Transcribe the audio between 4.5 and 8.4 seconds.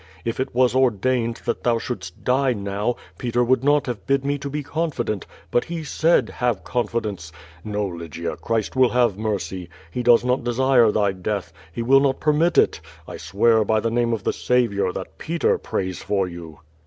confident, but he said Tiave confidence.' No, Lygia,